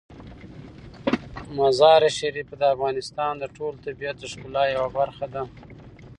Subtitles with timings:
[1.57, 5.43] مزارشریف د افغانستان د ټول طبیعت د ښکلا یوه برخه ده.